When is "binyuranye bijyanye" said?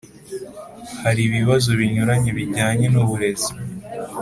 1.79-2.85